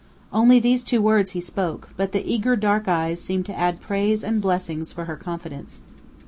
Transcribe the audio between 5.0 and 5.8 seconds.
her confidence.